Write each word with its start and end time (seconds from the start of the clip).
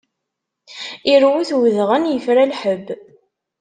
Irwet 1.13 1.49
udɣen, 1.59 2.11
ifra 2.17 2.43
lḥebb! 2.51 2.85